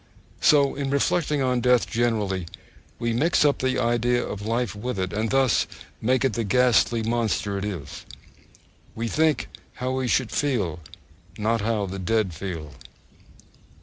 So 0.39 0.73
in 0.73 0.89
reflecting 0.89 1.43
on 1.43 1.61
death 1.61 1.87
generally, 1.87 2.47
we 2.97 3.13
mix 3.13 3.45
up 3.45 3.59
the 3.59 3.77
idea 3.77 4.25
of 4.25 4.43
life 4.47 4.73
with 4.73 4.97
it, 4.97 5.13
and 5.13 5.29
thus 5.29 5.67
make 6.01 6.25
it 6.25 6.33
the 6.33 6.43
ghastly 6.43 7.03
monster 7.03 7.55
it 7.59 7.65
is. 7.65 8.03
We 8.95 9.07
think, 9.07 9.47
how 9.75 9.91
we 9.91 10.07
should 10.07 10.31
feel, 10.31 10.79
not 11.37 11.61
how 11.61 11.85
the 11.85 11.99
dead 11.99 12.33
feel. 12.33 12.71